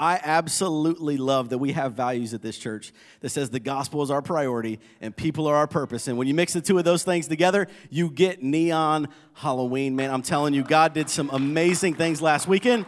[0.00, 4.10] I absolutely love that we have values at this church that says the gospel is
[4.10, 6.08] our priority and people are our purpose.
[6.08, 9.94] And when you mix the two of those things together, you get neon Halloween.
[9.94, 12.86] Man, I'm telling you, God did some amazing things last weekend.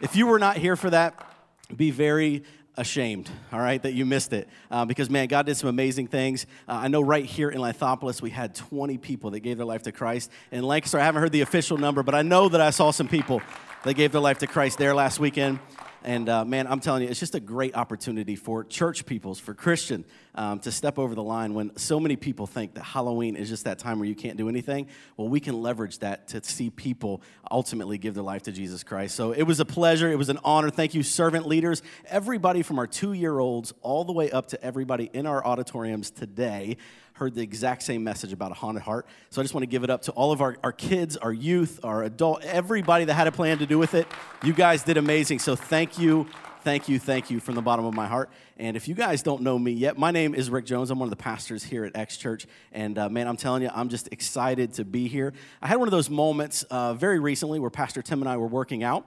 [0.00, 1.30] If you were not here for that,
[1.76, 2.42] be very
[2.78, 4.48] ashamed, all right, that you missed it.
[4.70, 6.46] Uh, because, man, God did some amazing things.
[6.66, 9.82] Uh, I know right here in Lithopolis, we had 20 people that gave their life
[9.82, 10.30] to Christ.
[10.50, 13.08] In Lancaster, I haven't heard the official number, but I know that I saw some
[13.08, 13.42] people
[13.84, 15.58] that gave their life to Christ there last weekend.
[16.06, 19.54] And uh, man, I'm telling you, it's just a great opportunity for church peoples, for
[19.54, 20.04] Christian,
[20.36, 23.64] um, to step over the line when so many people think that Halloween is just
[23.64, 24.86] that time where you can't do anything.
[25.16, 29.16] Well, we can leverage that to see people ultimately give their life to Jesus Christ.
[29.16, 30.08] So it was a pleasure.
[30.08, 30.70] It was an honor.
[30.70, 34.62] Thank you, servant leaders, everybody from our two year olds all the way up to
[34.62, 36.76] everybody in our auditoriums today
[37.16, 39.06] heard the exact same message about a haunted heart.
[39.30, 41.32] So I just want to give it up to all of our, our kids, our
[41.32, 44.06] youth, our adult, everybody that had a plan to do with it.
[44.42, 45.38] You guys did amazing.
[45.38, 46.26] So thank you,
[46.60, 48.28] thank you, thank you from the bottom of my heart.
[48.58, 50.90] And if you guys don't know me yet, my name is Rick Jones.
[50.90, 52.46] I'm one of the pastors here at X Church.
[52.70, 55.32] And uh, man, I'm telling you, I'm just excited to be here.
[55.62, 58.46] I had one of those moments uh, very recently where Pastor Tim and I were
[58.46, 59.06] working out.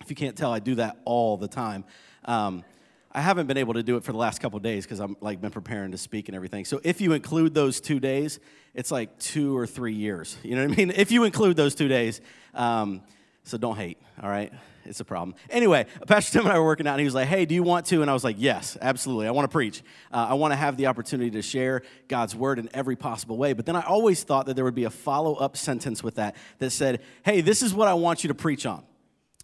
[0.00, 1.84] If you can't tell, I do that all the time.
[2.24, 2.64] Um,
[3.12, 5.40] I haven't been able to do it for the last couple days because I'm like
[5.40, 6.64] been preparing to speak and everything.
[6.64, 8.38] So if you include those two days,
[8.72, 10.36] it's like two or three years.
[10.44, 10.90] You know what I mean?
[10.94, 12.20] If you include those two days,
[12.54, 13.02] um,
[13.42, 13.98] so don't hate.
[14.22, 14.52] All right,
[14.84, 15.34] it's a problem.
[15.48, 17.64] Anyway, Pastor Tim and I were working out, and he was like, "Hey, do you
[17.64, 19.26] want to?" And I was like, "Yes, absolutely.
[19.26, 19.82] I want to preach.
[20.12, 23.54] Uh, I want to have the opportunity to share God's word in every possible way."
[23.54, 26.36] But then I always thought that there would be a follow up sentence with that
[26.58, 28.84] that said, "Hey, this is what I want you to preach on."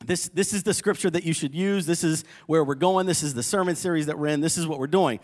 [0.05, 1.87] This, this is the scripture that you should use.
[1.87, 3.07] This is where we're going.
[3.07, 4.41] This is the sermon series that we're in.
[4.41, 5.21] This is what we're doing.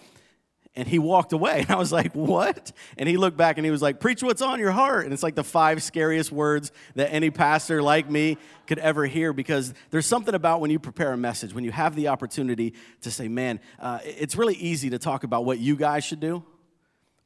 [0.75, 1.61] And he walked away.
[1.61, 2.73] And I was like, What?
[2.97, 5.05] And he looked back and he was like, Preach what's on your heart.
[5.05, 9.34] And it's like the five scariest words that any pastor like me could ever hear
[9.34, 13.11] because there's something about when you prepare a message, when you have the opportunity to
[13.11, 16.42] say, Man, uh, it's really easy to talk about what you guys should do.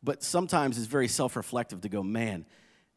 [0.02, 2.44] But sometimes it's very self reflective to go, Man,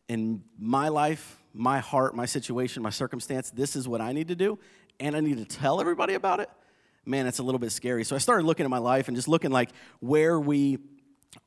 [0.07, 4.35] in my life, my heart, my situation, my circumstance, this is what I need to
[4.35, 4.59] do,
[4.99, 6.49] and I need to tell everybody about it,
[7.05, 8.03] man, it's a little bit scary.
[8.03, 10.77] So I started looking at my life and just looking like where we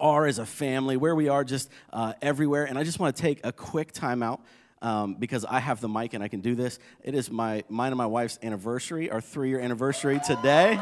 [0.01, 2.65] are as a family, where we are just uh, everywhere.
[2.65, 4.41] And I just want to take a quick time out
[4.81, 6.79] um, because I have the mic and I can do this.
[7.03, 10.81] It is my mine and my wife's anniversary, our three year anniversary today.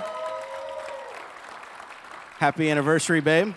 [2.38, 3.54] Happy anniversary, babe.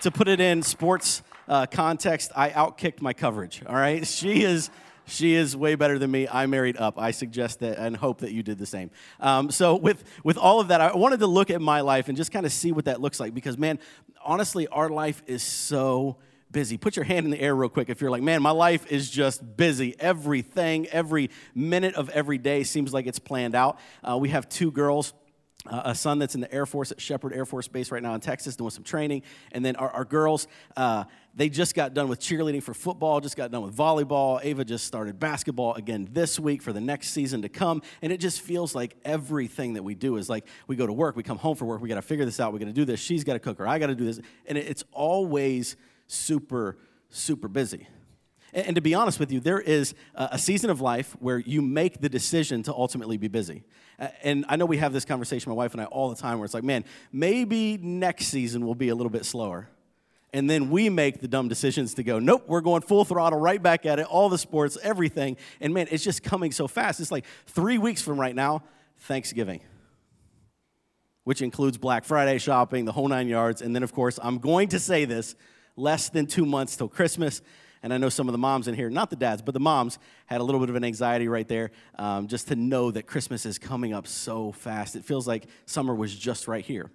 [0.00, 3.62] To put it in sports uh, context, I outkicked my coverage.
[3.66, 4.70] All right, she is
[5.06, 6.28] she is way better than me.
[6.28, 6.98] I married up.
[6.98, 8.90] I suggest that and hope that you did the same.
[9.20, 12.16] Um, so, with, with all of that, I wanted to look at my life and
[12.16, 13.78] just kind of see what that looks like because, man,
[14.24, 16.16] honestly, our life is so
[16.52, 16.76] busy.
[16.76, 19.10] Put your hand in the air real quick if you're like, man, my life is
[19.10, 19.96] just busy.
[19.98, 23.78] Everything, every minute of every day seems like it's planned out.
[24.08, 25.14] Uh, we have two girls
[25.66, 28.14] uh, a son that's in the Air Force at Sheppard Air Force Base right now
[28.14, 29.22] in Texas doing some training.
[29.52, 33.36] And then our, our girls, uh, they just got done with cheerleading for football, just
[33.36, 34.40] got done with volleyball.
[34.42, 37.82] Ava just started basketball again this week for the next season to come.
[38.02, 41.16] And it just feels like everything that we do is like we go to work,
[41.16, 42.84] we come home from work, we got to figure this out, we got to do
[42.84, 44.20] this, she's got to cook, or I got to do this.
[44.46, 46.76] And it, it's always super,
[47.08, 47.86] super busy.
[48.52, 51.38] And, and to be honest with you, there is a, a season of life where
[51.38, 53.64] you make the decision to ultimately be busy.
[54.22, 56.44] And I know we have this conversation, my wife and I, all the time, where
[56.44, 59.68] it's like, man, maybe next season will be a little bit slower.
[60.32, 63.62] And then we make the dumb decisions to go, nope, we're going full throttle right
[63.62, 65.36] back at it, all the sports, everything.
[65.60, 67.00] And man, it's just coming so fast.
[67.00, 68.62] It's like three weeks from right now,
[69.00, 69.60] Thanksgiving,
[71.24, 73.60] which includes Black Friday shopping, the whole nine yards.
[73.60, 75.34] And then, of course, I'm going to say this
[75.76, 77.42] less than two months till Christmas.
[77.82, 79.98] And I know some of the moms in here, not the dads, but the moms
[80.26, 83.44] had a little bit of an anxiety right there um, just to know that Christmas
[83.44, 84.94] is coming up so fast.
[84.94, 86.90] It feels like summer was just right here.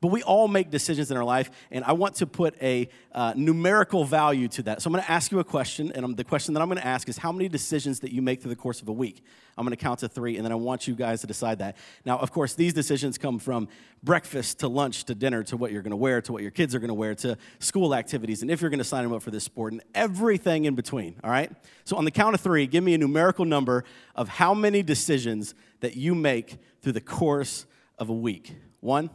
[0.00, 3.32] But we all make decisions in our life, and I want to put a uh,
[3.36, 4.82] numerical value to that.
[4.82, 6.80] So I'm going to ask you a question, and I'm, the question that I'm going
[6.80, 9.22] to ask is how many decisions that you make through the course of a week?
[9.56, 11.76] I'm going to count to three, and then I want you guys to decide that.
[12.04, 13.68] Now, of course, these decisions come from
[14.02, 16.74] breakfast to lunch to dinner to what you're going to wear to what your kids
[16.74, 19.22] are going to wear to school activities, and if you're going to sign them up
[19.22, 21.50] for this sport, and everything in between, all right?
[21.84, 23.84] So on the count of three, give me a numerical number
[24.14, 27.66] of how many decisions that you make through the course
[27.98, 28.54] of a week.
[28.80, 29.10] One,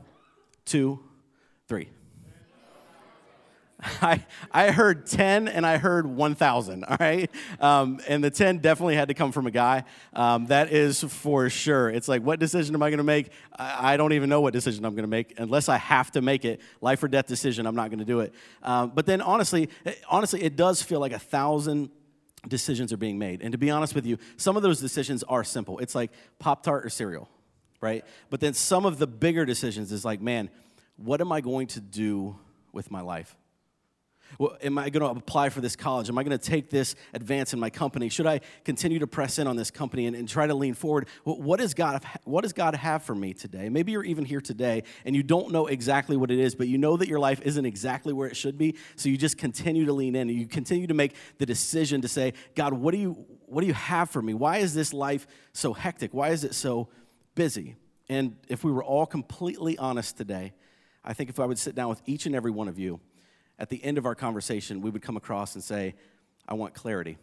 [0.66, 1.00] two,
[1.68, 1.90] three.
[4.02, 7.32] I, I heard 10 and I heard 1,000, all right?
[7.60, 9.86] Um, and the 10 definitely had to come from a guy.
[10.14, 11.90] Um, that is for sure.
[11.90, 13.32] It's like, what decision am I gonna make?
[13.56, 15.40] I, I don't even know what decision I'm gonna make.
[15.40, 18.34] Unless I have to make it, life or death decision, I'm not gonna do it.
[18.62, 19.70] Um, but then honestly,
[20.10, 21.90] honestly, it does feel like a thousand
[22.48, 23.42] decisions are being made.
[23.42, 25.80] And to be honest with you, some of those decisions are simple.
[25.80, 27.30] It's like Pop Tart or cereal
[27.82, 28.06] right?
[28.30, 30.50] But then some of the bigger decisions is like, man,
[30.98, 32.38] what am I going to do
[32.72, 33.36] with my life?
[34.38, 36.10] Well, am I going to apply for this college?
[36.10, 38.10] Am I going to take this advance in my company?
[38.10, 41.08] Should I continue to press in on this company and, and try to lean forward?
[41.24, 43.70] What, does God, what does God have for me today?
[43.70, 46.78] Maybe you're even here today and you don't know exactly what it is, but you
[46.78, 48.76] know that your life isn't exactly where it should be.
[48.96, 52.08] So you just continue to lean in and you continue to make the decision to
[52.08, 54.34] say, God, what do you, what do you have for me?
[54.34, 56.14] Why is this life so hectic?
[56.14, 56.88] Why is it so
[57.36, 57.76] busy?
[58.10, 60.54] And if we were all completely honest today,
[61.04, 63.00] I think if I would sit down with each and every one of you,
[63.58, 65.96] at the end of our conversation, we would come across and say,
[66.48, 67.18] I want clarity.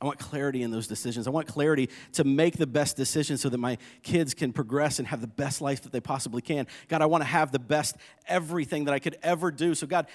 [0.00, 1.26] I want clarity in those decisions.
[1.26, 5.06] I want clarity to make the best decision so that my kids can progress and
[5.08, 6.66] have the best life that they possibly can.
[6.88, 7.96] God, I want to have the best
[8.26, 9.74] everything that I could ever do.
[9.74, 10.06] So, God,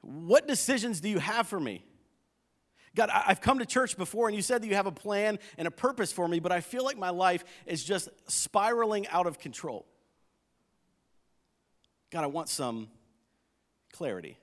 [0.00, 1.84] what decisions do you have for me?
[2.96, 5.68] God, I've come to church before and you said that you have a plan and
[5.68, 9.38] a purpose for me, but I feel like my life is just spiraling out of
[9.38, 9.86] control.
[12.10, 12.88] God, I want some
[13.92, 14.38] clarity.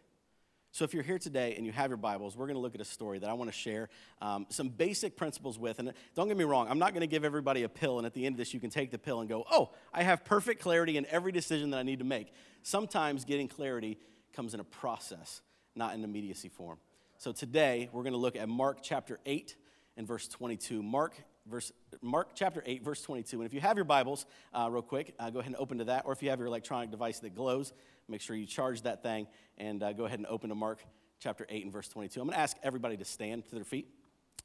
[0.71, 2.81] So, if you're here today and you have your Bibles, we're going to look at
[2.81, 3.89] a story that I want to share
[4.21, 5.77] um, some basic principles with.
[5.77, 8.13] And don't get me wrong, I'm not going to give everybody a pill, and at
[8.13, 10.61] the end of this, you can take the pill and go, oh, I have perfect
[10.61, 12.33] clarity in every decision that I need to make.
[12.63, 13.99] Sometimes getting clarity
[14.33, 15.41] comes in a process,
[15.75, 16.79] not in immediacy form.
[17.23, 19.55] So, today, we're going to look at Mark chapter 8
[19.95, 20.83] and verse 22.
[20.83, 21.15] Mark
[21.49, 21.71] verse
[22.01, 23.37] Mark chapter 8, verse 22.
[23.37, 25.85] And if you have your Bibles, uh, real quick, uh, go ahead and open to
[25.85, 26.03] that.
[26.05, 27.71] Or if you have your electronic device that glows,
[28.09, 29.27] make sure you charge that thing
[29.57, 30.83] and uh, go ahead and open to Mark
[31.21, 32.19] chapter 8 and verse 22.
[32.19, 33.87] I'm going to ask everybody to stand to their feet.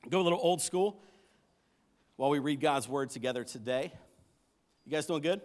[0.08, 1.02] Go a little old school
[2.14, 3.92] while we read God's word together today.
[4.86, 5.40] You guys doing good?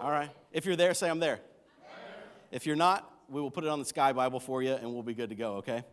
[0.00, 0.30] All right.
[0.50, 1.38] If you're there, say I'm there.
[2.50, 5.02] If you're not, we will put it on the Sky Bible for you and we'll
[5.02, 5.84] be good to go, okay?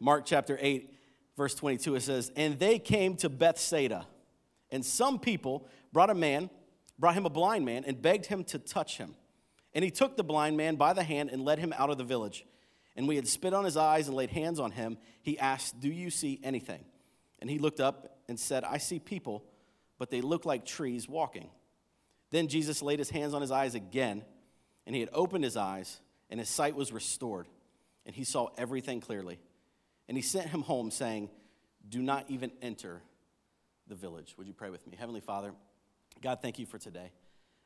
[0.00, 0.92] Mark chapter 8
[1.36, 4.06] verse 22, it says, And they came to Bethsaida,
[4.70, 6.50] and some people brought a man,
[6.98, 9.14] brought him a blind man, and begged him to touch him.
[9.74, 12.04] And he took the blind man by the hand and led him out of the
[12.04, 12.46] village.
[12.96, 14.96] And we had spit on his eyes and laid hands on him.
[15.22, 16.82] He asked, Do you see anything?
[17.40, 19.44] And he looked up and said, I see people,
[19.98, 21.50] but they look like trees walking.
[22.30, 24.24] Then Jesus laid his hands on his eyes again,
[24.86, 26.00] and he had opened his eyes,
[26.30, 27.46] and his sight was restored,
[28.04, 29.38] and he saw everything clearly.
[30.08, 31.28] And he sent him home, saying,
[31.88, 33.02] Do not even enter
[33.88, 34.34] the village.
[34.38, 34.96] Would you pray with me?
[34.96, 35.52] Heavenly Father,
[36.22, 37.10] God, thank you for today.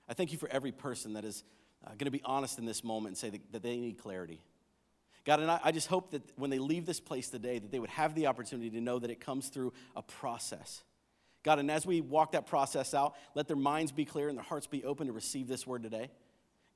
[0.08, 1.44] I thank you for every person that is
[1.84, 4.40] uh, going to be honest in this moment and say that, that they need clarity.
[5.24, 7.78] God, and I, I just hope that when they leave this place today, that they
[7.78, 10.82] would have the opportunity to know that it comes through a process.
[11.42, 14.44] God, and as we walk that process out, let their minds be clear and their
[14.44, 16.10] hearts be open to receive this word today.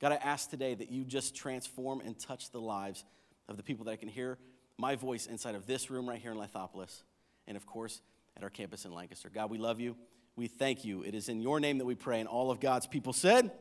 [0.01, 3.05] God, I ask today that you just transform and touch the lives
[3.47, 4.37] of the people that I can hear
[4.77, 7.03] my voice inside of this room right here in Lithopolis,
[7.47, 8.01] and of course,
[8.35, 9.29] at our campus in Lancaster.
[9.33, 9.95] God, we love you.
[10.35, 11.03] We thank you.
[11.03, 13.51] It is in your name that we pray, and all of God's people said,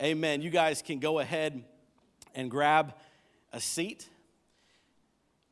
[0.00, 0.18] Amen.
[0.18, 0.42] Amen.
[0.42, 1.62] You guys can go ahead
[2.34, 2.94] and grab
[3.52, 4.08] a seat.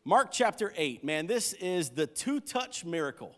[0.05, 3.37] Mark chapter 8, man, this is the two touch miracle.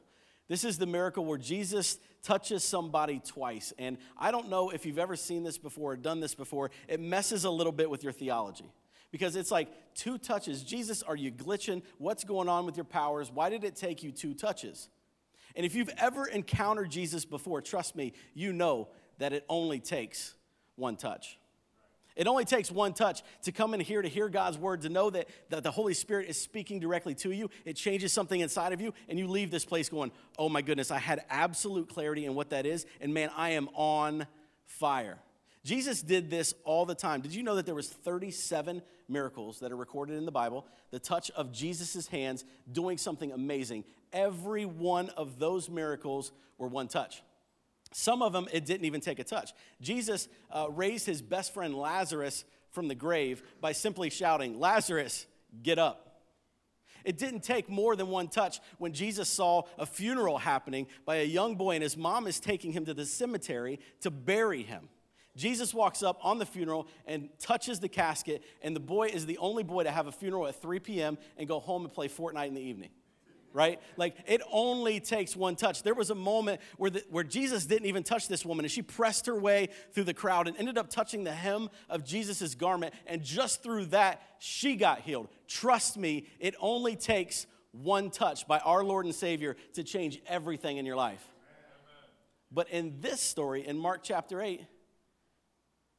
[0.48, 3.72] This is the miracle where Jesus touches somebody twice.
[3.78, 7.00] And I don't know if you've ever seen this before or done this before, it
[7.00, 8.70] messes a little bit with your theology
[9.10, 10.62] because it's like two touches.
[10.62, 11.82] Jesus, are you glitching?
[11.98, 13.30] What's going on with your powers?
[13.32, 14.88] Why did it take you two touches?
[15.56, 18.88] And if you've ever encountered Jesus before, trust me, you know
[19.18, 20.34] that it only takes
[20.76, 21.38] one touch.
[22.20, 25.08] It only takes one touch to come in here to hear God's word, to know
[25.08, 27.48] that, that the Holy Spirit is speaking directly to you.
[27.64, 30.90] It changes something inside of you, and you leave this place going, Oh my goodness,
[30.90, 34.26] I had absolute clarity in what that is, and man, I am on
[34.66, 35.18] fire.
[35.64, 37.22] Jesus did this all the time.
[37.22, 40.66] Did you know that there was 37 miracles that are recorded in the Bible?
[40.90, 43.84] The touch of Jesus' hands doing something amazing.
[44.12, 47.22] Every one of those miracles were one touch.
[47.92, 49.52] Some of them, it didn't even take a touch.
[49.80, 55.26] Jesus uh, raised his best friend Lazarus from the grave by simply shouting, Lazarus,
[55.62, 56.06] get up.
[57.04, 61.24] It didn't take more than one touch when Jesus saw a funeral happening by a
[61.24, 64.88] young boy, and his mom is taking him to the cemetery to bury him.
[65.36, 69.38] Jesus walks up on the funeral and touches the casket, and the boy is the
[69.38, 71.18] only boy to have a funeral at 3 p.m.
[71.36, 72.90] and go home and play Fortnite in the evening.
[73.52, 73.80] Right?
[73.96, 75.82] Like it only takes one touch.
[75.82, 78.82] There was a moment where, the, where Jesus didn't even touch this woman, and she
[78.82, 82.94] pressed her way through the crowd and ended up touching the hem of Jesus' garment.
[83.06, 85.28] And just through that, she got healed.
[85.48, 90.76] Trust me, it only takes one touch by our Lord and Savior to change everything
[90.76, 91.24] in your life.
[92.52, 94.60] But in this story, in Mark chapter 8,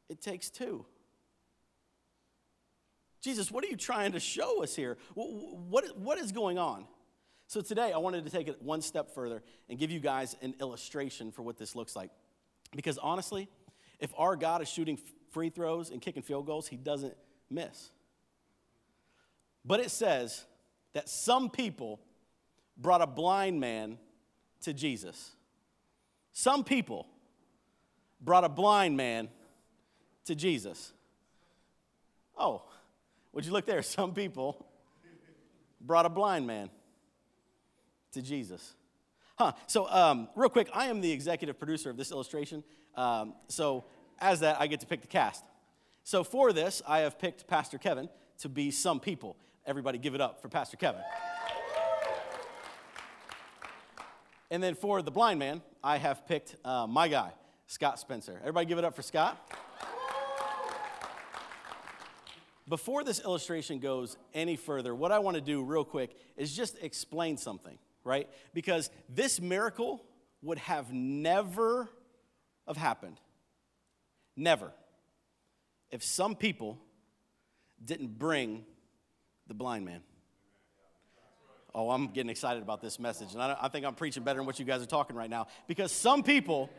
[0.10, 0.86] it takes two.
[3.22, 4.98] Jesus, what are you trying to show us here?
[5.14, 6.86] What, what is going on?
[7.52, 10.56] So today, I wanted to take it one step further and give you guys an
[10.62, 12.10] illustration for what this looks like.
[12.74, 13.50] Because honestly,
[14.00, 14.98] if our God is shooting
[15.32, 17.14] free throws and kicking field goals, he doesn't
[17.50, 17.90] miss.
[19.66, 20.46] But it says
[20.94, 22.00] that some people
[22.78, 23.98] brought a blind man
[24.62, 25.32] to Jesus.
[26.32, 27.06] Some people
[28.22, 29.28] brought a blind man
[30.24, 30.94] to Jesus.
[32.38, 32.64] Oh,
[33.34, 33.82] would you look there?
[33.82, 34.66] Some people
[35.82, 36.70] brought a blind man
[38.12, 38.76] to Jesus.
[39.38, 39.54] Huh.
[39.68, 42.64] So, um, real quick, I am the executive producer of this illustration.
[42.96, 43.86] Um, so,
[44.20, 45.44] as that, I get to pick the cast.
[46.04, 49.38] So, for this, I have picked Pastor Kevin to be some people.
[49.66, 51.02] Everybody give it up for Pastor Kevin.
[54.52, 57.32] And then for the blind man, I have picked uh, my guy,
[57.68, 58.38] Scott Spencer.
[58.42, 59.38] Everybody give it up for Scott.
[62.68, 66.78] Before this illustration goes any further, what I want to do real quick is just
[66.82, 68.30] explain something, right?
[68.54, 70.04] Because this miracle
[70.42, 71.90] would have never
[72.68, 73.20] have happened.
[74.36, 74.72] Never.
[75.92, 76.80] If some people
[77.84, 78.66] didn't bring
[79.48, 80.02] the blind man.
[81.74, 83.34] Oh, I'm getting excited about this message.
[83.34, 85.48] And I, I think I'm preaching better than what you guys are talking right now.
[85.68, 86.70] Because some people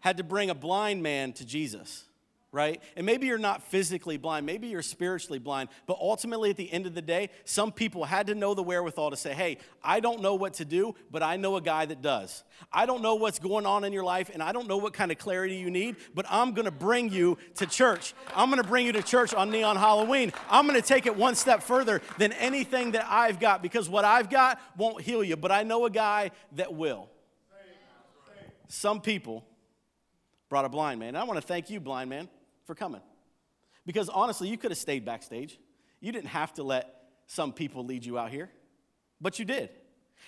[0.00, 2.07] had to bring a blind man to Jesus
[2.50, 2.82] right?
[2.96, 6.86] And maybe you're not physically blind, maybe you're spiritually blind, but ultimately at the end
[6.86, 10.22] of the day, some people had to know the wherewithal to say, hey, I don't
[10.22, 12.44] know what to do, but I know a guy that does.
[12.72, 15.12] I don't know what's going on in your life, and I don't know what kind
[15.12, 18.14] of clarity you need, but I'm gonna bring you to church.
[18.34, 20.32] I'm gonna bring you to church on Neon Halloween.
[20.48, 24.30] I'm gonna take it one step further than anything that I've got, because what I've
[24.30, 27.10] got won't heal you, but I know a guy that will.
[28.68, 29.44] Some people
[30.48, 31.14] brought a blind man.
[31.14, 32.28] I want to thank you, blind man
[32.68, 33.00] for coming.
[33.86, 35.58] Because honestly, you could have stayed backstage.
[36.00, 36.94] You didn't have to let
[37.26, 38.50] some people lead you out here,
[39.22, 39.70] but you did.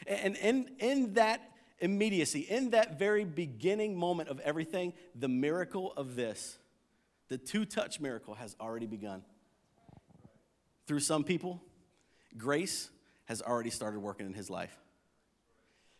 [0.07, 1.43] And in, in that
[1.81, 6.57] immediacy, in that very beginning moment of everything, the miracle of this,
[7.29, 9.23] the two touch miracle, has already begun.
[10.87, 11.63] Through some people,
[12.39, 12.89] grace
[13.27, 14.75] has already started working in his life.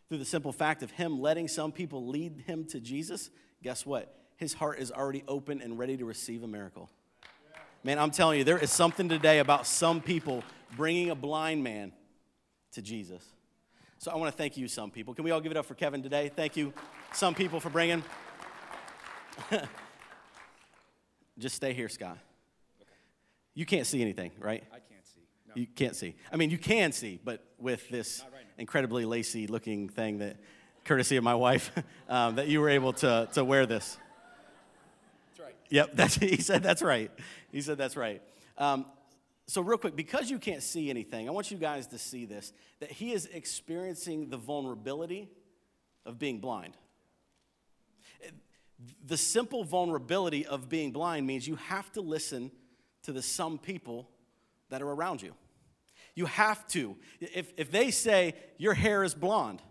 [0.09, 3.29] Through the simple fact of him letting some people lead him to Jesus,
[3.61, 4.20] guess what?
[4.41, 6.89] His heart is already open and ready to receive a miracle.
[7.83, 10.43] Man, I'm telling you, there is something today about some people
[10.75, 11.91] bringing a blind man
[12.71, 13.23] to Jesus.
[13.99, 15.13] So I want to thank you, some people.
[15.13, 16.31] Can we all give it up for Kevin today?
[16.35, 16.73] Thank you,
[17.13, 18.03] some people, for bringing.
[21.37, 22.17] Just stay here, Scott.
[23.53, 24.63] You can't see anything, right?
[24.71, 25.21] I can't see.
[25.49, 25.53] No.
[25.55, 26.15] You can't see.
[26.33, 30.37] I mean, you can see, but with this right incredibly lacy looking thing that,
[30.83, 31.71] courtesy of my wife,
[32.09, 33.99] um, that you were able to, to wear this.
[35.69, 37.11] Yep, that's, he said that's right.
[37.51, 38.21] He said that's right.
[38.57, 38.85] Um,
[39.47, 42.53] so, real quick, because you can't see anything, I want you guys to see this
[42.79, 45.29] that he is experiencing the vulnerability
[46.05, 46.77] of being blind.
[49.05, 52.51] The simple vulnerability of being blind means you have to listen
[53.03, 54.09] to the some people
[54.69, 55.33] that are around you.
[56.15, 56.95] You have to.
[57.19, 59.61] If, if they say your hair is blonde,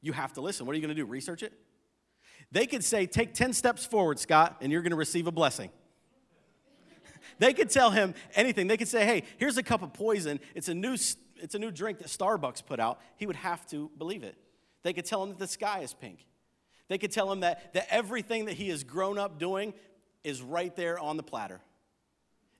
[0.00, 0.66] you have to listen.
[0.66, 1.04] What are you going to do?
[1.04, 1.52] Research it?
[2.50, 5.70] They could say, Take 10 steps forward, Scott, and you're going to receive a blessing.
[7.38, 8.66] they could tell him anything.
[8.66, 10.40] They could say, Hey, here's a cup of poison.
[10.54, 13.00] It's a new, it's a new drink that Starbucks put out.
[13.16, 14.36] He would have to believe it.
[14.82, 16.26] They could tell him that the sky is pink.
[16.88, 19.74] They could tell him that, that everything that he has grown up doing
[20.24, 21.60] is right there on the platter.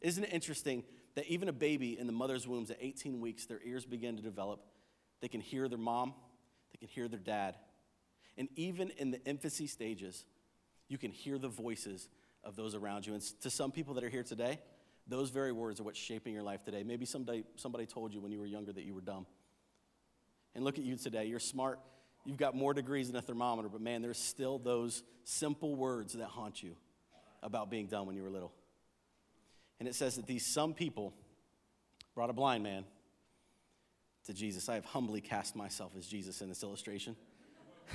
[0.01, 3.61] Isn't it interesting that even a baby in the mother's womb at 18 weeks, their
[3.65, 4.61] ears begin to develop?
[5.21, 6.15] They can hear their mom,
[6.73, 7.57] they can hear their dad,
[8.39, 10.25] and even in the infancy stages,
[10.89, 12.09] you can hear the voices
[12.45, 13.13] of those around you.
[13.13, 14.61] And to some people that are here today,
[15.09, 16.85] those very words are what's shaping your life today.
[16.85, 19.27] Maybe somebody, somebody told you when you were younger that you were dumb.
[20.55, 21.27] And look at you today.
[21.27, 21.81] You're smart.
[22.25, 26.27] You've got more degrees than a thermometer, but man, there's still those simple words that
[26.27, 26.77] haunt you
[27.43, 28.53] about being dumb when you were little.
[29.81, 31.13] And it says that these some people
[32.15, 32.85] brought a blind man
[34.27, 34.69] to Jesus.
[34.69, 37.17] I have humbly cast myself as Jesus in this illustration.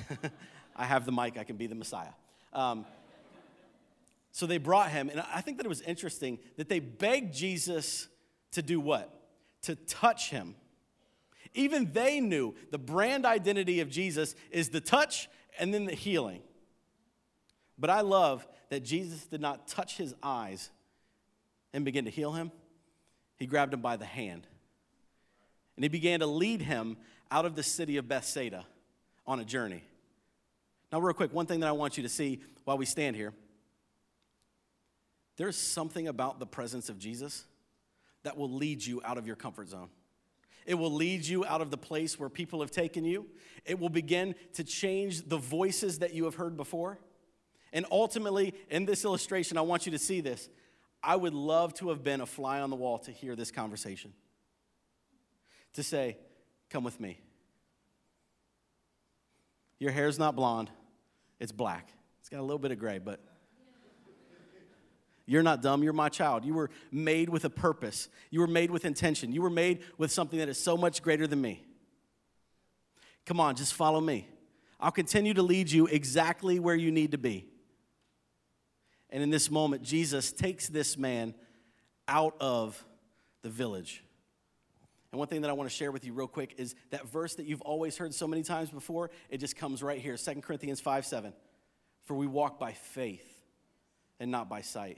[0.76, 2.14] I have the mic, I can be the Messiah.
[2.52, 2.86] Um,
[4.32, 8.08] so they brought him, and I think that it was interesting that they begged Jesus
[8.54, 9.14] to do what?
[9.64, 10.56] To touch him.
[11.54, 16.42] Even they knew the brand identity of Jesus is the touch and then the healing.
[17.78, 20.72] But I love that Jesus did not touch his eyes
[21.74, 22.52] and begin to heal him.
[23.38, 24.48] He grabbed him by the hand.
[25.76, 26.98] And he began to lead him
[27.30, 28.66] out of the city of Bethsaida
[29.26, 29.84] on a journey.
[30.92, 33.34] Now, real quick, one thing that I want you to see while we stand here
[35.36, 37.46] there's something about the presence of Jesus
[38.22, 39.90] that will lead you out of your comfort zone.
[40.66, 43.26] It will lead you out of the place where people have taken you.
[43.66, 47.00] It will begin to change the voices that you have heard before.
[47.74, 50.48] And ultimately, in this illustration, I want you to see this.
[51.02, 54.14] I would love to have been a fly on the wall to hear this conversation.
[55.74, 56.18] To say,
[56.70, 57.20] Come with me.
[59.80, 60.70] Your hair's not blonde,
[61.40, 61.90] it's black.
[62.22, 63.20] It's got a little bit of gray, but
[65.26, 65.84] you're not dumb.
[65.84, 66.44] You're my child.
[66.46, 68.10] You were made with a purpose.
[68.30, 69.32] You were made with intention.
[69.32, 71.64] You were made with something that is so much greater than me.
[73.26, 74.28] Come on, just follow me.
[74.80, 77.48] I'll continue to lead you exactly where you need to be.
[79.10, 81.36] And in this moment, Jesus takes this man
[82.08, 82.84] out of
[83.44, 84.04] the village.
[85.14, 87.36] And one thing that I want to share with you real quick is that verse
[87.36, 90.82] that you've always heard so many times before, it just comes right here 2 Corinthians
[90.82, 91.34] 5 7.
[92.06, 93.24] For we walk by faith
[94.20, 94.98] and not by sight.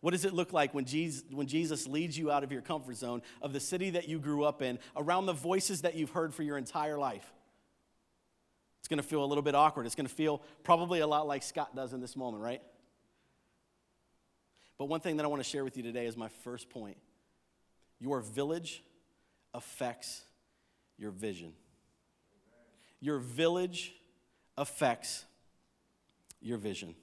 [0.00, 2.96] What does it look like when Jesus, when Jesus leads you out of your comfort
[2.96, 6.34] zone, of the city that you grew up in, around the voices that you've heard
[6.34, 7.32] for your entire life?
[8.80, 9.86] It's going to feel a little bit awkward.
[9.86, 12.62] It's going to feel probably a lot like Scott does in this moment, right?
[14.76, 16.96] But one thing that I want to share with you today is my first point.
[18.00, 18.82] Your village
[19.58, 20.22] affects
[20.96, 21.52] your vision.
[23.00, 23.92] Your village
[24.56, 25.24] affects
[26.40, 26.94] your vision.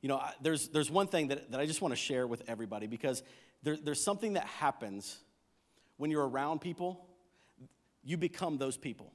[0.00, 2.88] You know, there's, there's one thing that, that I just want to share with everybody
[2.88, 3.22] because
[3.62, 5.18] there, there's something that happens
[5.98, 7.06] when you're around people,
[8.02, 9.12] you become those people.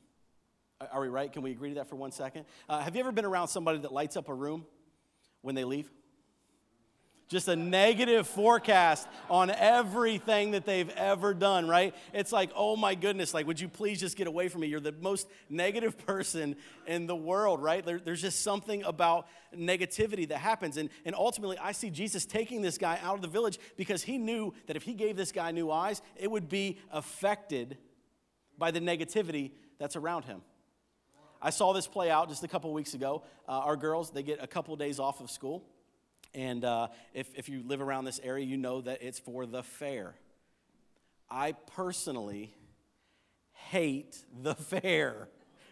[0.91, 1.31] Are we right?
[1.31, 2.45] Can we agree to that for one second?
[2.69, 4.65] Uh, have you ever been around somebody that lights up a room
[5.41, 5.89] when they leave?
[7.27, 11.93] Just a negative forecast on everything that they've ever done, right?
[12.13, 14.67] It's like, oh my goodness, like, would you please just get away from me?
[14.67, 16.55] You're the most negative person
[16.85, 17.85] in the world, right?
[17.85, 20.77] There, there's just something about negativity that happens.
[20.77, 24.17] And, and ultimately, I see Jesus taking this guy out of the village because he
[24.17, 27.77] knew that if he gave this guy new eyes, it would be affected
[28.57, 30.41] by the negativity that's around him.
[31.41, 33.23] I saw this play out just a couple weeks ago.
[33.47, 35.63] Uh, our girls, they get a couple days off of school
[36.33, 39.63] and uh, if, if you live around this area, you know that it's for the
[39.63, 40.15] fair.
[41.29, 42.53] I personally
[43.53, 45.29] hate the fair,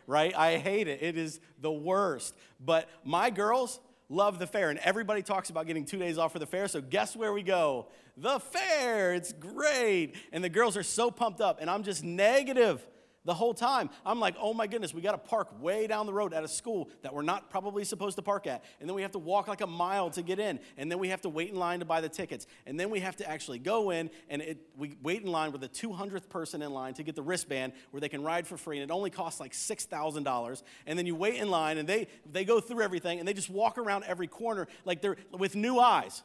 [0.08, 0.36] right?
[0.36, 1.02] I hate it.
[1.02, 2.36] It is the worst.
[2.60, 6.40] But my girls love the fair, and everybody talks about getting two days off for
[6.40, 6.68] the fair.
[6.68, 7.88] So guess where we go?
[8.18, 9.14] The fair.
[9.14, 10.16] It's great.
[10.32, 12.86] And the girls are so pumped up, and I'm just negative
[13.26, 13.90] the whole time.
[14.06, 16.48] I'm like, oh my goodness, we got to park way down the road at a
[16.48, 18.64] school that we're not probably supposed to park at.
[18.80, 20.60] And then we have to walk like a mile to get in.
[20.78, 22.48] And then we have to wait in line to buy the tickets.
[22.66, 25.62] And then we have to actually go in and it, we wait in line with
[25.62, 28.78] the 200th person in line to get the wristband where they can ride for free.
[28.78, 30.64] And it only costs like $6,000.
[30.86, 33.50] And then you wait in line and they, they go through everything and they just
[33.50, 36.24] walk around every corner like they're with new eyes.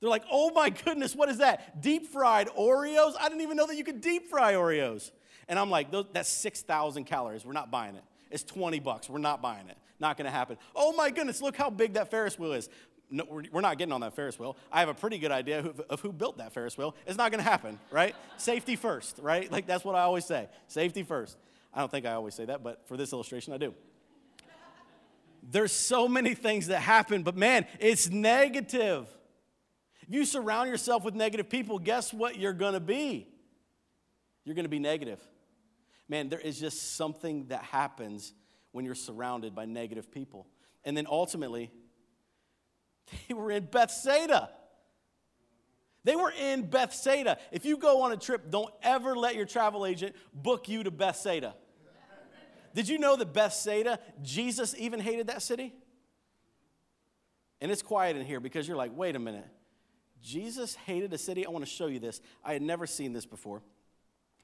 [0.00, 1.80] They're like, oh my goodness, what is that?
[1.80, 3.14] Deep fried Oreos?
[3.18, 5.10] I didn't even know that you could deep fry Oreos.
[5.48, 7.44] And I'm like, that's 6,000 calories.
[7.44, 8.04] We're not buying it.
[8.30, 9.08] It's 20 bucks.
[9.08, 9.76] We're not buying it.
[10.00, 10.58] Not going to happen.
[10.74, 12.68] Oh my goodness, look how big that Ferris wheel is.
[13.10, 14.56] No, we're not getting on that Ferris wheel.
[14.72, 16.96] I have a pretty good idea of who built that Ferris wheel.
[17.06, 18.16] It's not going to happen, right?
[18.38, 19.50] Safety first, right?
[19.52, 20.48] Like that's what I always say.
[20.66, 21.36] Safety first.
[21.72, 23.74] I don't think I always say that, but for this illustration, I do.
[25.42, 29.06] There's so many things that happen, but man, it's negative.
[30.02, 33.28] If you surround yourself with negative people, guess what you're going to be?
[34.44, 35.20] You're going to be negative.
[36.08, 38.34] Man, there is just something that happens
[38.72, 40.46] when you're surrounded by negative people.
[40.84, 41.70] And then ultimately,
[43.28, 44.50] they were in Bethsaida.
[46.04, 47.38] They were in Bethsaida.
[47.50, 50.90] If you go on a trip, don't ever let your travel agent book you to
[50.90, 51.54] Bethsaida.
[52.74, 55.72] Did you know that Bethsaida, Jesus even hated that city?
[57.60, 59.46] And it's quiet in here because you're like, wait a minute.
[60.20, 61.46] Jesus hated a city?
[61.46, 62.20] I want to show you this.
[62.44, 63.62] I had never seen this before.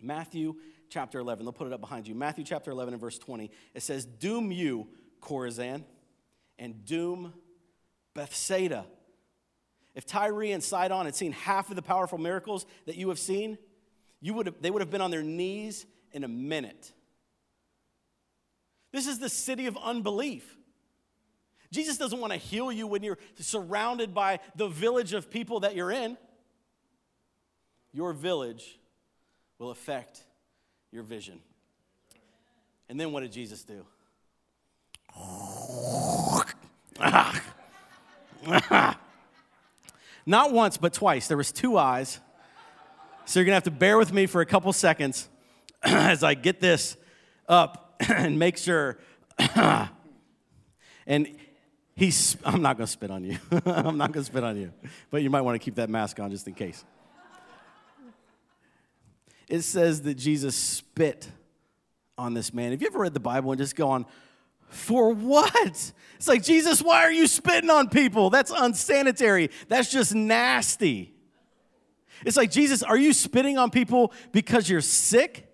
[0.00, 0.54] Matthew
[0.90, 1.44] chapter 11.
[1.44, 2.14] They'll put it up behind you.
[2.14, 3.50] Matthew chapter 11 and verse 20.
[3.74, 4.88] It says, Doom you,
[5.22, 5.84] Chorazin,
[6.58, 7.32] and doom
[8.14, 8.84] Bethsaida.
[9.94, 13.58] If Tyre and Sidon had seen half of the powerful miracles that you have seen,
[14.20, 16.92] you would have, they would have been on their knees in a minute.
[18.92, 20.56] This is the city of unbelief.
[21.72, 25.76] Jesus doesn't want to heal you when you're surrounded by the village of people that
[25.76, 26.18] you're in.
[27.92, 28.78] Your village
[29.58, 30.24] will affect
[30.92, 31.40] your vision.
[32.88, 33.84] And then what did Jesus do?
[40.26, 41.28] Not once, but twice.
[41.28, 42.20] There was two eyes.
[43.24, 45.28] So you're going to have to bear with me for a couple seconds
[45.82, 46.96] as I get this
[47.48, 48.98] up and make sure.
[51.06, 51.28] and
[51.94, 53.38] he's, I'm not going to spit on you.
[53.66, 54.72] I'm not going to spit on you.
[55.10, 56.84] But you might want to keep that mask on just in case.
[59.50, 61.28] It says that Jesus spit
[62.16, 62.70] on this man.
[62.70, 64.06] Have you ever read the Bible and just gone,
[64.68, 65.92] for what?
[66.16, 68.30] It's like, Jesus, why are you spitting on people?
[68.30, 69.50] That's unsanitary.
[69.68, 71.14] That's just nasty.
[72.24, 75.48] It's like, Jesus, are you spitting on people because you're sick?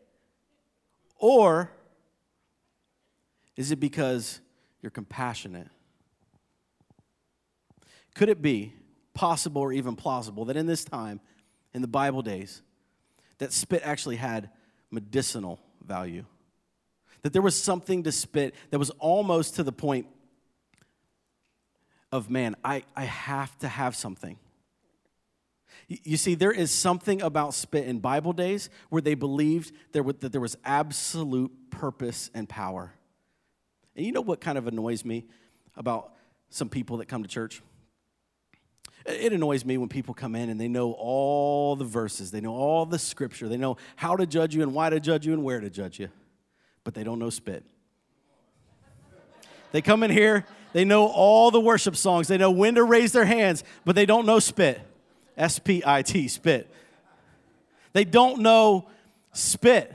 [1.17, 1.71] Or
[3.57, 4.41] is it because
[4.83, 5.69] you're compassionate?
[8.15, 8.75] Could it be
[9.15, 11.21] possible or even plausible that in this time,
[11.73, 12.63] in the Bible days,
[13.38, 14.51] that spit actually had
[14.90, 16.25] medicinal value?
[17.22, 20.07] That there was something to spit that was almost to the point
[22.12, 24.38] of, man, I, I have to have something.
[25.88, 30.33] You see, there is something about spit in Bible days where they believed there that
[30.33, 32.92] there was absolute purpose and power.
[33.94, 35.27] And you know what kind of annoys me
[35.77, 36.12] about
[36.51, 37.62] some people that come to church?
[39.07, 42.55] It annoys me when people come in and they know all the verses, they know
[42.55, 45.44] all the scripture, they know how to judge you and why to judge you and
[45.44, 46.09] where to judge you,
[46.83, 47.64] but they don't know spit.
[49.70, 53.12] They come in here, they know all the worship songs, they know when to raise
[53.12, 54.81] their hands, but they don't know spit.
[55.37, 56.68] S P I T, spit.
[57.92, 58.88] They don't know
[59.33, 59.94] spit.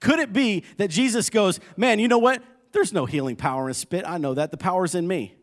[0.00, 2.42] Could it be that Jesus goes, Man, you know what?
[2.72, 4.04] There's no healing power in spit.
[4.06, 4.50] I know that.
[4.50, 5.34] The power's in me.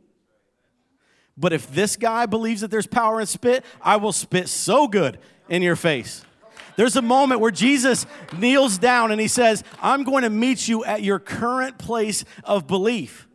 [1.37, 5.19] But if this guy believes that there's power in spit, I will spit so good
[5.49, 6.23] in your face.
[6.75, 8.05] There's a moment where Jesus
[8.37, 12.67] kneels down and he says, I'm going to meet you at your current place of
[12.67, 13.27] belief.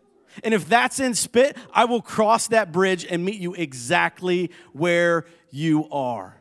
[0.45, 5.27] And if that's in spit, I will cross that bridge and meet you exactly where
[5.51, 6.37] you are.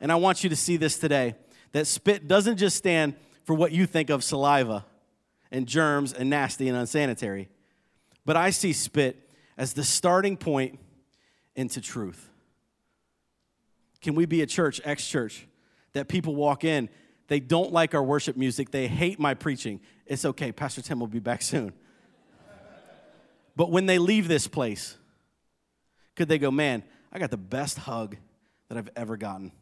[0.00, 1.34] And I want you to see this today
[1.72, 4.84] that spit doesn't just stand for what you think of saliva
[5.50, 7.48] and germs and nasty and unsanitary,
[8.24, 9.23] but I see spit
[9.56, 10.78] as the starting point
[11.56, 12.30] into truth.
[14.00, 15.46] Can we be a church, X Church,
[15.92, 16.88] that people walk in,
[17.28, 19.80] they don't like our worship music, they hate my preaching?
[20.06, 21.72] It's okay, Pastor Tim will be back soon.
[23.56, 24.96] But when they leave this place,
[26.16, 28.16] could they go, man, I got the best hug
[28.68, 29.52] that I've ever gotten?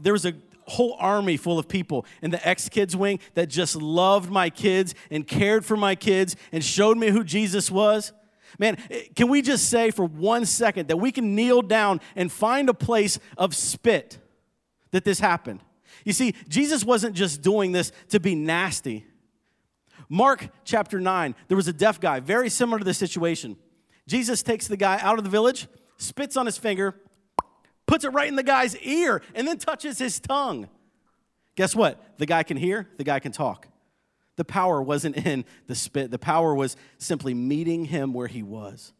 [0.00, 0.34] There was a
[0.66, 4.94] whole army full of people in the ex kids wing that just loved my kids
[5.10, 8.12] and cared for my kids and showed me who Jesus was.
[8.58, 12.30] Man, eh, can we just say for one second that we can kneel down and
[12.30, 14.18] find a place of spit
[14.90, 15.60] that this happened?
[16.04, 19.06] You see, Jesus wasn't just doing this to be nasty.
[20.08, 23.56] Mark chapter 9, there was a deaf guy, very similar to the situation.
[24.08, 26.96] Jesus takes the guy out of the village, spits on his finger,
[27.86, 30.68] puts it right in the guy's ear, and then touches his tongue.
[31.54, 32.18] Guess what?
[32.18, 33.68] The guy can hear, the guy can talk.
[34.40, 38.94] The power wasn't in the spit, the power was simply meeting him where he was.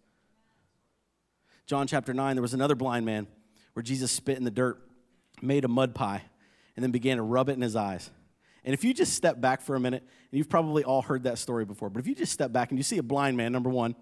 [1.65, 3.27] John chapter 9, there was another blind man
[3.73, 4.87] where Jesus spit in the dirt,
[5.41, 6.25] made a mud pie,
[6.77, 8.11] and then began to rub it in his eyes.
[8.67, 11.39] And if you just step back for a minute, and you've probably all heard that
[11.39, 13.71] story before, but if you just step back and you see a blind man, number
[13.71, 13.97] one,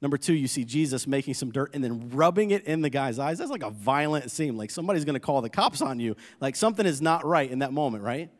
[0.00, 3.18] number two, you see Jesus making some dirt and then rubbing it in the guy's
[3.18, 4.56] eyes, that's like a violent scene.
[4.56, 6.16] Like somebody's gonna call the cops on you.
[6.40, 8.30] Like something is not right in that moment, right?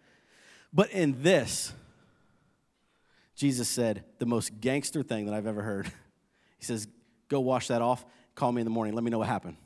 [0.73, 1.75] But in this,
[3.37, 5.91] Jesus said the most gangster thing that I've ever heard.
[6.59, 6.89] He says,
[7.29, 8.03] Go wash that off,
[8.35, 9.59] call me in the morning, let me know what happened.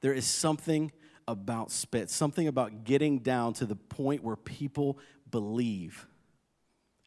[0.00, 0.92] There is something
[1.26, 6.06] about spit, something about getting down to the point where people believe.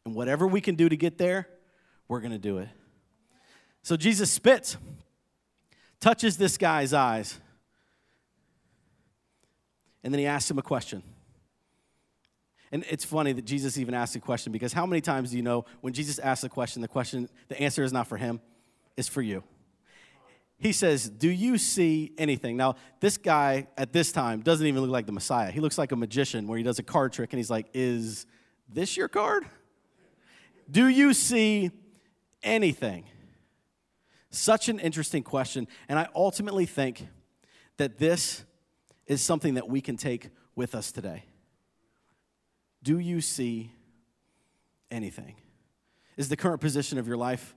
[0.04, 1.48] And whatever we can do to get there,
[2.08, 2.68] we're going to do it.
[3.82, 4.76] So Jesus spits,
[5.98, 7.38] touches this guy's eyes,
[10.04, 11.02] and then he asks him a question.
[12.72, 15.42] And it's funny that Jesus even asked a question because how many times do you
[15.42, 18.40] know when Jesus asks a question, the question, the answer is not for him,
[18.96, 19.42] it's for you.
[20.60, 22.56] He says, Do you see anything?
[22.56, 25.50] Now, this guy at this time doesn't even look like the Messiah.
[25.50, 28.26] He looks like a magician where he does a card trick and he's like, Is
[28.68, 29.46] this your card?
[30.70, 31.70] Do you see
[32.42, 33.04] anything?
[34.30, 35.66] Such an interesting question.
[35.88, 37.08] And I ultimately think
[37.78, 38.44] that this
[39.06, 41.24] is something that we can take with us today.
[42.82, 43.72] Do you see
[44.90, 45.36] anything?
[46.16, 47.54] Is the current position of your life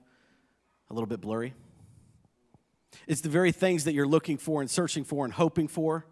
[0.90, 1.54] a little bit blurry?
[3.06, 6.06] Is the very things that you're looking for and searching for and hoping for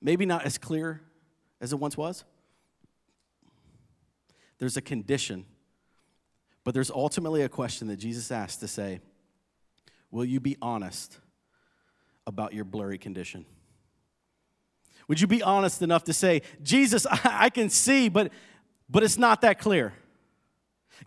[0.00, 1.00] maybe not as clear
[1.60, 2.24] as it once was?
[4.58, 5.44] There's a condition,
[6.64, 9.00] but there's ultimately a question that Jesus asked to say,
[10.10, 11.18] Will you be honest
[12.26, 13.44] about your blurry condition?
[15.08, 18.32] Would you be honest enough to say, Jesus, I can see, but,
[18.88, 19.92] but it's not that clear?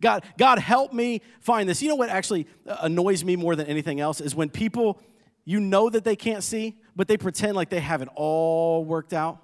[0.02, 1.82] God, God, help me find this.
[1.82, 5.02] You know what actually uh, annoys me more than anything else is when people,
[5.46, 9.14] you know that they can't see, but they pretend like they have it all worked
[9.14, 9.40] out.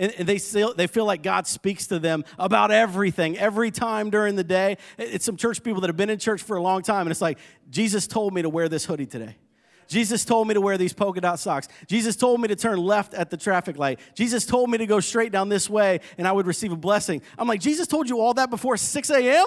[0.00, 4.34] And they feel, they feel like God speaks to them about everything, every time during
[4.34, 4.78] the day.
[4.98, 7.20] It's some church people that have been in church for a long time, and it's
[7.20, 7.38] like,
[7.70, 9.36] Jesus told me to wear this hoodie today.
[9.86, 11.68] Jesus told me to wear these polka dot socks.
[11.86, 14.00] Jesus told me to turn left at the traffic light.
[14.14, 17.22] Jesus told me to go straight down this way and I would receive a blessing.
[17.38, 19.46] I'm like, Jesus told you all that before 6 a.m.?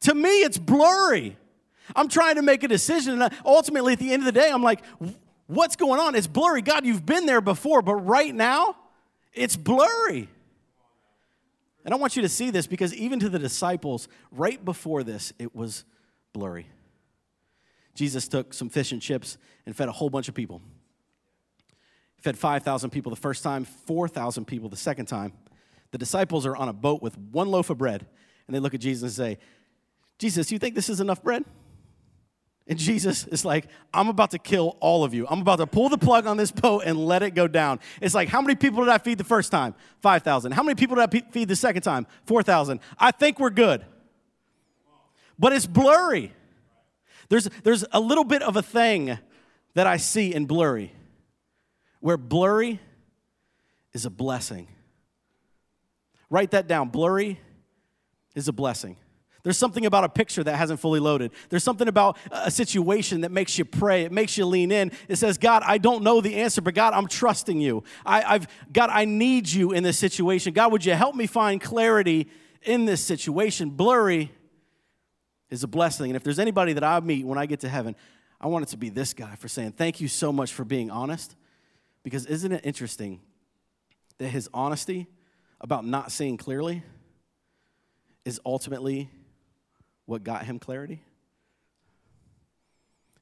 [0.00, 1.36] To me, it's blurry.
[1.94, 4.62] I'm trying to make a decision, and ultimately, at the end of the day, I'm
[4.62, 4.82] like,
[5.46, 6.14] what's going on?
[6.14, 6.62] It's blurry.
[6.62, 8.76] God, you've been there before, but right now,
[9.34, 10.28] it's blurry.
[11.84, 15.32] And I want you to see this because even to the disciples, right before this,
[15.38, 15.84] it was
[16.32, 16.66] blurry.
[17.94, 20.62] Jesus took some fish and chips and fed a whole bunch of people.
[22.16, 25.32] He fed 5,000 people the first time, 4,000 people the second time.
[25.90, 28.06] The disciples are on a boat with one loaf of bread,
[28.46, 29.38] and they look at Jesus and say,
[30.18, 31.44] Jesus, you think this is enough bread?
[32.66, 35.26] And Jesus is like, I'm about to kill all of you.
[35.28, 37.80] I'm about to pull the plug on this boat and let it go down.
[38.00, 39.74] It's like, how many people did I feed the first time?
[40.02, 40.52] 5,000.
[40.52, 42.06] How many people did I feed the second time?
[42.26, 42.78] 4,000.
[42.96, 43.84] I think we're good.
[45.36, 46.32] But it's blurry.
[47.30, 49.16] There's, there's a little bit of a thing
[49.74, 50.92] that I see in blurry,
[52.00, 52.80] where blurry
[53.94, 54.68] is a blessing.
[56.28, 56.88] Write that down.
[56.88, 57.40] Blurry
[58.34, 58.96] is a blessing.
[59.42, 61.30] There's something about a picture that hasn't fully loaded.
[61.48, 64.02] There's something about a situation that makes you pray.
[64.02, 64.92] It makes you lean in.
[65.08, 67.84] It says, God, I don't know the answer, but God, I'm trusting you.
[68.04, 70.52] I, have God, I need you in this situation.
[70.52, 72.28] God, would you help me find clarity
[72.62, 73.70] in this situation?
[73.70, 74.30] Blurry
[75.50, 76.10] is a blessing.
[76.10, 77.96] And if there's anybody that I meet when I get to heaven,
[78.40, 80.90] I want it to be this guy for saying, Thank you so much for being
[80.90, 81.36] honest.
[82.02, 83.20] Because isn't it interesting
[84.18, 85.06] that his honesty
[85.60, 86.82] about not seeing clearly
[88.24, 89.10] is ultimately
[90.06, 91.02] what got him clarity?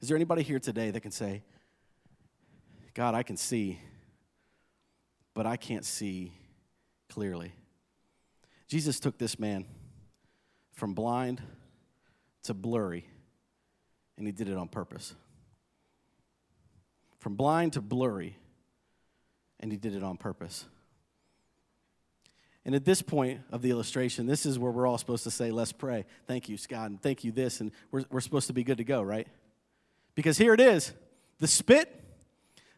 [0.01, 1.43] Is there anybody here today that can say,
[2.95, 3.81] God, I can see,
[5.35, 6.33] but I can't see
[7.09, 7.53] clearly?
[8.69, 9.65] Jesus took this man
[10.73, 11.43] from blind
[12.49, 13.07] to blurry,
[14.17, 15.15] and he did it on purpose.
[17.19, 18.37] From blind to blurry,
[19.61, 20.65] and he did it on purpose.
[22.65, 25.51] And at this point of the illustration, this is where we're all supposed to say,
[25.51, 26.05] Let's pray.
[26.27, 27.61] Thank you, Scott, and thank you, this.
[27.61, 29.27] And we're, we're supposed to be good to go, right?
[30.15, 30.93] Because here it is
[31.39, 31.89] the spit,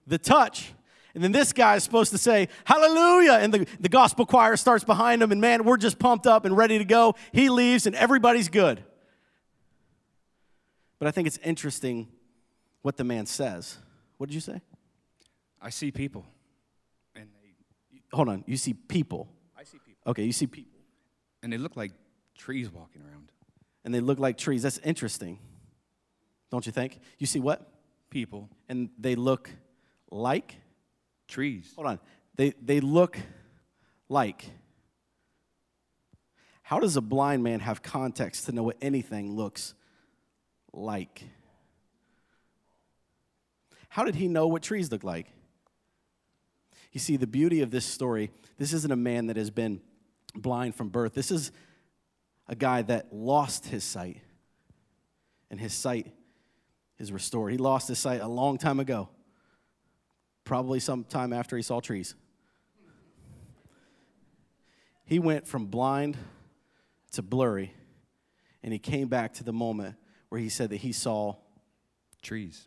[0.07, 0.73] the touch,
[1.15, 3.35] and then this guy is supposed to say, Hallelujah.
[3.35, 6.57] And the, the gospel choir starts behind him, and man, we're just pumped up and
[6.57, 7.15] ready to go.
[7.33, 8.85] He leaves, and everybody's good.
[11.01, 12.09] But I think it's interesting
[12.83, 13.79] what the man says.
[14.19, 14.61] What did you say?
[15.61, 16.27] I see people.
[17.17, 18.45] And they, Hold on.
[18.47, 19.29] You see people.
[19.59, 20.03] I see people.
[20.07, 20.79] Okay, you see people.
[21.43, 21.93] And they look like
[22.37, 23.33] trees walking around.
[23.83, 24.63] And they look like trees.
[24.63, 25.39] That's interesting.
[26.51, 27.01] Don't you think?
[27.19, 27.67] You see what?
[28.11, 28.51] People.
[28.69, 29.51] And they look
[30.11, 30.57] like
[31.29, 31.73] trees.
[31.77, 32.01] Hold on.
[32.35, 33.19] They they look
[34.09, 34.51] like
[36.63, 39.75] How does a blind man have context to know what anything looks
[40.73, 41.25] like?
[43.89, 45.27] How did he know what trees look like?
[46.93, 49.81] You see, the beauty of this story, this isn't a man that has been
[50.35, 51.15] blind from birth.
[51.15, 51.53] This is
[52.49, 54.21] a guy that lost his sight,
[55.51, 56.13] and his sight
[56.99, 57.53] is restored.
[57.53, 59.09] He lost his sight a long time ago,
[60.45, 62.15] probably sometime after he saw trees.
[65.05, 66.17] He went from blind
[67.13, 67.73] to blurry,
[68.63, 69.97] and he came back to the moment
[70.31, 71.35] where he said that he saw
[72.23, 72.66] trees.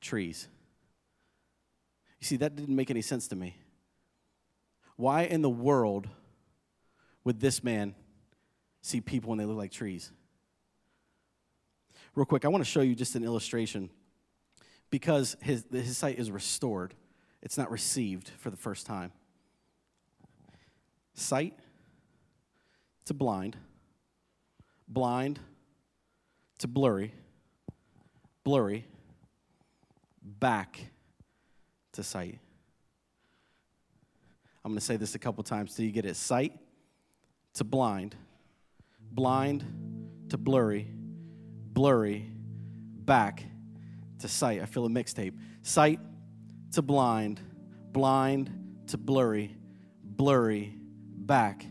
[0.00, 0.48] Trees.
[2.20, 3.56] You see, that didn't make any sense to me.
[4.96, 6.08] Why in the world
[7.24, 7.94] would this man
[8.80, 10.10] see people when they look like trees?
[12.14, 13.90] Real quick, I want to show you just an illustration
[14.88, 16.94] because his, his sight is restored,
[17.42, 19.12] it's not received for the first time.
[21.14, 21.58] Sight
[23.04, 23.56] to blind,
[24.88, 25.40] blind
[26.58, 27.12] to blurry,
[28.44, 28.86] blurry,
[30.22, 30.80] back
[31.92, 32.38] to sight.
[34.64, 36.16] I'm going to say this a couple times till you get it.
[36.16, 36.52] Sight
[37.54, 38.16] to blind,
[39.12, 39.64] blind
[40.30, 42.28] to blurry, blurry
[43.04, 43.44] back
[44.18, 44.60] to sight.
[44.60, 45.34] I feel a mixtape.
[45.62, 46.00] Sight
[46.72, 47.40] to blind,
[47.92, 48.50] blind
[48.88, 49.56] to blurry,
[50.02, 50.74] blurry
[51.16, 51.64] back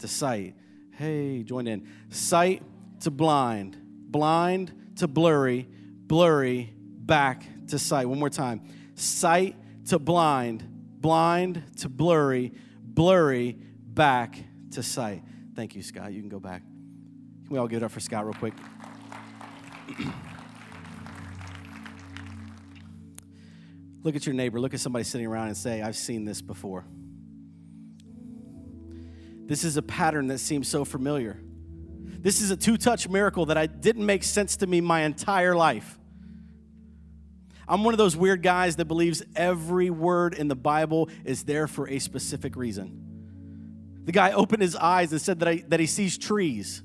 [0.00, 0.54] to sight.
[0.92, 1.86] Hey, join in.
[2.08, 2.62] Sight
[3.00, 3.79] to blind,
[4.10, 5.68] blind to blurry,
[6.06, 8.06] blurry back to sight.
[8.06, 8.62] One more time.
[8.94, 10.66] Sight to blind,
[11.00, 14.38] blind to blurry, blurry back
[14.72, 15.22] to sight.
[15.54, 16.12] Thank you, Scott.
[16.12, 16.62] You can go back.
[16.62, 18.54] Can we all give it up for Scott real quick?
[24.02, 26.86] Look at your neighbor, look at somebody sitting around and say, I've seen this before.
[29.44, 31.38] This is a pattern that seems so familiar.
[32.22, 35.54] This is a two touch miracle that I didn't make sense to me my entire
[35.54, 35.98] life.
[37.66, 41.68] I'm one of those weird guys that believes every word in the Bible is there
[41.68, 44.02] for a specific reason.
[44.04, 46.82] The guy opened his eyes and said that, I, that he sees trees.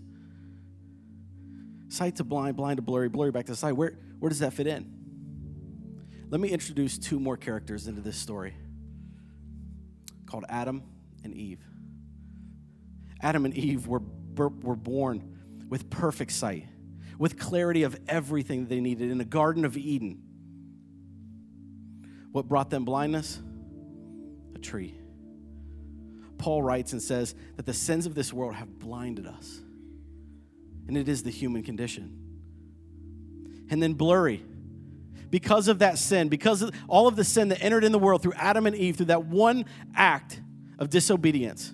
[1.88, 3.76] Sight to blind, blind to blurry, blurry back to sight.
[3.76, 4.92] Where, where does that fit in?
[6.30, 8.54] Let me introduce two more characters into this story
[10.26, 10.84] called Adam
[11.24, 11.64] and Eve.
[13.22, 14.02] Adam and Eve were,
[14.38, 15.38] were born
[15.70, 16.68] with perfect sight,
[17.18, 20.22] with clarity of everything that they needed in the Garden of Eden.
[22.32, 23.42] What brought them blindness?
[24.56, 25.00] A tree.
[26.38, 29.62] Paul writes and says that the sins of this world have blinded us,
[30.88, 32.22] and it is the human condition.
[33.70, 34.44] And then blurry.
[35.32, 38.22] Because of that sin, because of all of the sin that entered in the world
[38.22, 40.40] through Adam and Eve, through that one act
[40.78, 41.74] of disobedience,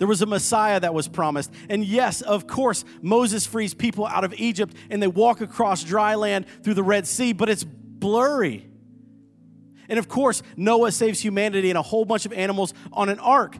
[0.00, 1.52] there was a Messiah that was promised.
[1.68, 6.14] And yes, of course, Moses frees people out of Egypt and they walk across dry
[6.14, 8.66] land through the Red Sea, but it's blurry.
[9.90, 13.58] And of course, Noah saves humanity and a whole bunch of animals on an ark,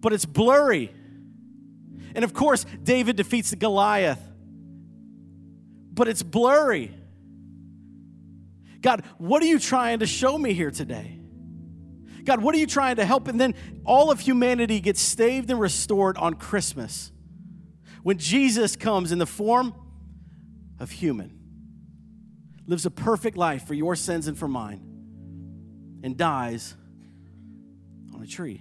[0.00, 0.92] but it's blurry.
[2.16, 4.20] And of course, David defeats the Goliath,
[5.92, 6.92] but it's blurry.
[8.80, 11.13] God, what are you trying to show me here today?
[12.24, 13.28] God, what are you trying to help?
[13.28, 17.12] And then all of humanity gets saved and restored on Christmas
[18.04, 19.74] when Jesus comes in the form
[20.78, 21.38] of human,
[22.66, 24.80] lives a perfect life for your sins and for mine
[26.02, 26.74] and dies
[28.14, 28.60] on a tree.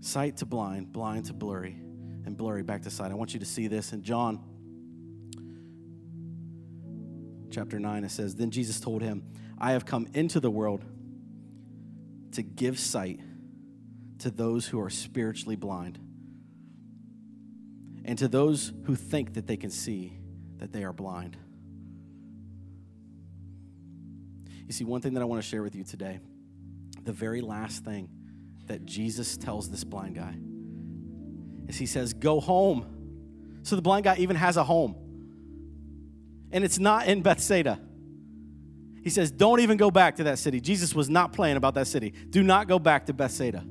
[0.00, 1.76] Sight to blind, blind to blurry,
[2.24, 3.10] and blurry back to sight.
[3.10, 4.38] I want you to see this in John
[7.50, 8.04] chapter 9.
[8.04, 9.24] It says, Then Jesus told him,
[9.60, 10.84] I have come into the world
[12.32, 13.20] to give sight
[14.20, 15.98] to those who are spiritually blind
[18.04, 20.18] and to those who think that they can see
[20.58, 21.36] that they are blind.
[24.66, 26.20] You see, one thing that I want to share with you today,
[27.02, 28.08] the very last thing
[28.66, 30.34] that Jesus tells this blind guy
[31.68, 33.60] is he says, Go home.
[33.62, 34.94] So the blind guy even has a home.
[36.50, 37.80] And it's not in Bethsaida.
[39.02, 40.60] He says, Don't even go back to that city.
[40.60, 42.12] Jesus was not playing about that city.
[42.30, 43.64] Do not go back to Bethsaida.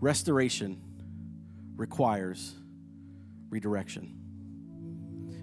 [0.00, 0.80] Restoration
[1.76, 2.54] requires
[3.50, 4.18] redirection.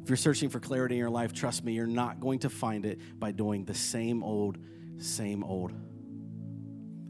[0.03, 2.85] If you're searching for clarity in your life, trust me, you're not going to find
[2.85, 4.57] it by doing the same old,
[4.97, 5.71] same old.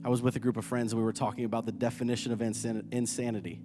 [0.04, 2.42] I was with a group of friends and we were talking about the definition of
[2.42, 3.62] insanity.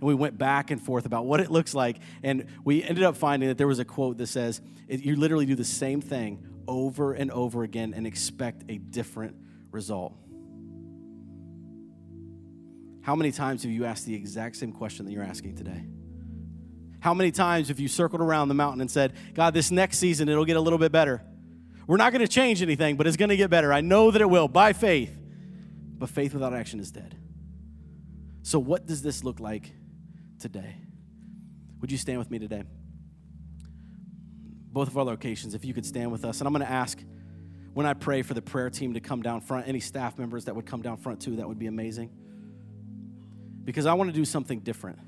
[0.00, 1.98] And we went back and forth about what it looks like.
[2.22, 5.54] And we ended up finding that there was a quote that says, You literally do
[5.54, 9.36] the same thing over and over again and expect a different
[9.70, 10.14] result.
[13.00, 15.82] How many times have you asked the exact same question that you're asking today?
[17.00, 20.28] How many times have you circled around the mountain and said, God, this next season
[20.28, 21.22] it'll get a little bit better?
[21.86, 23.72] We're not going to change anything, but it's going to get better.
[23.72, 25.16] I know that it will by faith.
[25.96, 27.16] But faith without action is dead.
[28.42, 29.72] So, what does this look like
[30.38, 30.76] today?
[31.80, 32.64] Would you stand with me today?
[34.72, 36.40] Both of our locations, if you could stand with us.
[36.40, 36.98] And I'm going to ask
[37.74, 40.56] when I pray for the prayer team to come down front, any staff members that
[40.56, 42.10] would come down front too, that would be amazing.
[43.64, 44.98] Because I want to do something different.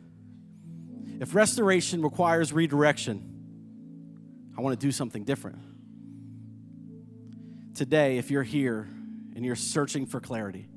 [1.20, 3.26] If restoration requires redirection,
[4.56, 5.58] I want to do something different.
[7.74, 8.88] Today, if you're here
[9.34, 10.68] and you're searching for clarity,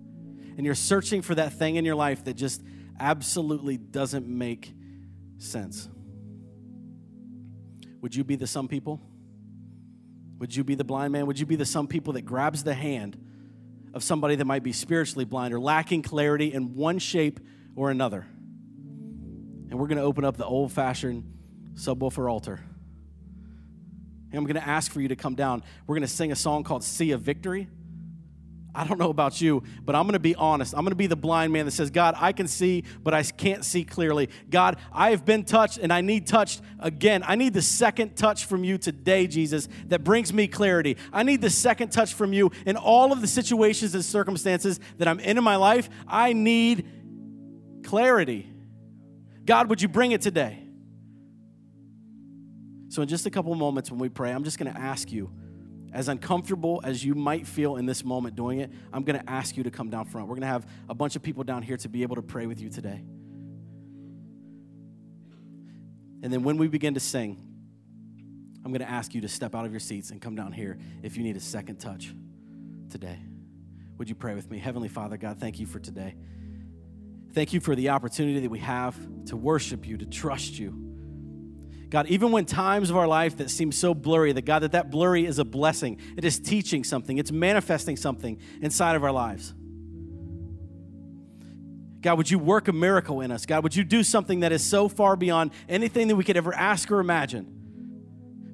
[0.57, 2.61] and you're searching for that thing in your life that just
[2.99, 4.73] absolutely doesn't make
[5.37, 5.89] sense,
[8.01, 9.01] would you be the some people?
[10.39, 11.25] Would you be the blind man?
[11.27, 13.17] Would you be the some people that grabs the hand
[13.93, 17.39] of somebody that might be spiritually blind or lacking clarity in one shape
[17.75, 18.25] or another?
[19.73, 21.23] and we're going to open up the old fashioned
[21.73, 22.63] subwoofer altar.
[24.29, 25.63] And I'm going to ask for you to come down.
[25.87, 27.67] We're going to sing a song called See a Victory.
[28.75, 30.73] I don't know about you, but I'm going to be honest.
[30.73, 33.21] I'm going to be the blind man that says, God, I can see, but I
[33.21, 34.29] can't see clearly.
[34.49, 37.23] God, I have been touched and I need touched again.
[37.27, 40.97] I need the second touch from you today, Jesus, that brings me clarity.
[41.11, 45.07] I need the second touch from you in all of the situations and circumstances that
[45.07, 45.89] I'm in in my life.
[46.07, 46.87] I need
[47.83, 48.49] clarity.
[49.45, 50.59] God, would you bring it today?
[52.89, 55.31] So, in just a couple moments when we pray, I'm just going to ask you,
[55.93, 59.55] as uncomfortable as you might feel in this moment doing it, I'm going to ask
[59.55, 60.27] you to come down front.
[60.27, 62.47] We're going to have a bunch of people down here to be able to pray
[62.47, 63.03] with you today.
[66.23, 67.37] And then when we begin to sing,
[68.65, 70.79] I'm going to ask you to step out of your seats and come down here
[71.03, 72.13] if you need a second touch
[72.89, 73.19] today.
[73.97, 74.57] Would you pray with me?
[74.57, 76.15] Heavenly Father, God, thank you for today.
[77.33, 80.92] Thank you for the opportunity that we have to worship you, to trust you.
[81.93, 84.89] God, even when times of our life that seem so blurry, that God, that that
[84.89, 85.99] blurry is a blessing.
[86.17, 87.19] It is teaching something.
[87.19, 89.53] It's manifesting something inside of our lives.
[92.01, 93.45] God, would you work a miracle in us?
[93.45, 96.51] God, would you do something that is so far beyond anything that we could ever
[96.51, 97.45] ask or imagine?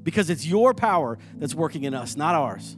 [0.04, 2.76] Because it's your power that's working in us, not ours.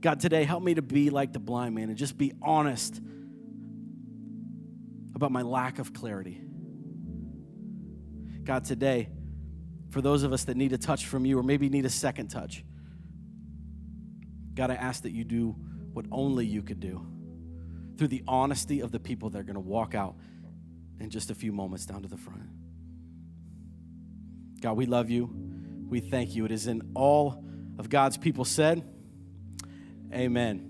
[0.00, 2.98] God, today help me to be like the blind man and just be honest
[5.14, 6.47] about my lack of clarity.
[8.48, 9.10] God, today,
[9.90, 12.28] for those of us that need a touch from you or maybe need a second
[12.28, 12.64] touch,
[14.54, 15.54] God, I ask that you do
[15.92, 17.06] what only you could do
[17.98, 20.16] through the honesty of the people that are going to walk out
[20.98, 22.40] in just a few moments down to the front.
[24.62, 25.30] God, we love you.
[25.86, 26.46] We thank you.
[26.46, 27.44] It is in all
[27.78, 28.82] of God's people said,
[30.10, 30.67] Amen.